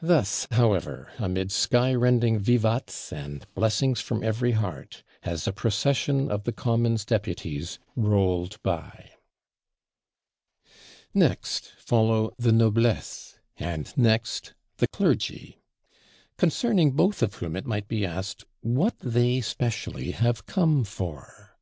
Thus, 0.00 0.46
however, 0.52 1.12
amid 1.18 1.52
sky 1.52 1.92
rending 1.94 2.38
vivats, 2.38 3.12
and 3.12 3.44
blessings 3.54 4.00
from 4.00 4.24
every 4.24 4.52
heart, 4.52 5.02
has 5.24 5.44
the 5.44 5.52
Procession 5.52 6.30
of 6.30 6.44
the 6.44 6.52
Commons 6.54 7.04
Deputies 7.04 7.78
rolled 7.94 8.56
by. 8.62 9.10
Next 11.12 11.72
follow 11.76 12.32
the 12.38 12.52
Noblesse, 12.52 13.36
and 13.58 13.94
next 13.98 14.54
the 14.78 14.88
Clergy; 14.88 15.58
concerning 16.38 16.92
both 16.92 17.22
of 17.22 17.34
whom 17.34 17.54
it 17.54 17.66
might 17.66 17.88
be 17.88 18.06
asked 18.06 18.46
What 18.62 18.98
they 19.00 19.42
specially 19.42 20.12
have 20.12 20.46
come 20.46 20.84
for. 20.84 21.58